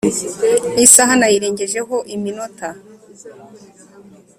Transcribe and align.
isaha 0.85 1.13
nayirengejeho 1.19 1.95
iminota. 2.15 2.69